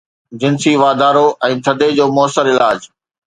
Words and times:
جنسي 0.43 0.73
واڌارو 0.83 1.23
۽ 1.49 1.53
ٿڌي 1.67 1.89
جو 1.99 2.05
مؤثر 2.17 2.45
علاج 2.55 2.79